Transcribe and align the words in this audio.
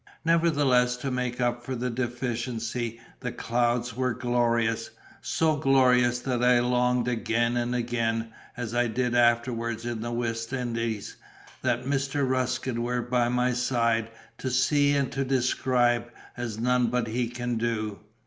Nevertheless, 0.25 0.97
to 0.97 1.11
make 1.11 1.39
up 1.39 1.63
for 1.63 1.75
the 1.75 1.91
deficiency, 1.91 2.99
the 3.19 3.31
clouds 3.31 3.95
were 3.95 4.15
glorious—so 4.15 5.57
glorious 5.57 6.17
that 6.21 6.43
I 6.43 6.59
longed 6.59 7.07
again 7.07 7.55
and 7.55 7.75
again, 7.75 8.31
as 8.57 8.73
I 8.73 8.87
did 8.87 9.13
afterward 9.13 9.85
in 9.85 10.01
the 10.01 10.09
West 10.11 10.53
Indies, 10.53 11.17
that 11.61 11.83
Mr. 11.85 12.27
Ruskin 12.27 12.81
were 12.81 13.03
by 13.03 13.29
my 13.29 13.53
side, 13.53 14.09
to 14.39 14.49
see 14.49 14.95
and 14.95 15.11
to 15.11 15.23
describe, 15.23 16.09
as 16.35 16.57
none 16.57 16.87
but 16.87 17.05
he 17.05 17.27
can 17.27 17.57
do. 17.57 17.99